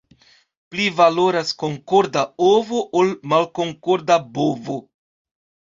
[0.69, 4.83] Pli valoras konkorda ovo, ol malkonkorda bovo.